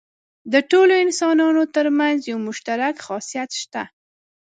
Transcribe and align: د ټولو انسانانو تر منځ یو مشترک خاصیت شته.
د 0.53 0.55
ټولو 0.71 0.93
انسانانو 1.05 1.63
تر 1.75 1.85
منځ 1.99 2.17
یو 2.31 2.37
مشترک 2.47 2.95
خاصیت 3.05 3.49
شته. 3.61 3.83